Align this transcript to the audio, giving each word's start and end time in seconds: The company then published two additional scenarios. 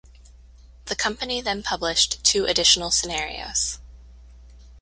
The 0.85 0.95
company 0.95 1.41
then 1.41 1.61
published 1.61 2.23
two 2.23 2.45
additional 2.45 2.89
scenarios. 2.89 3.77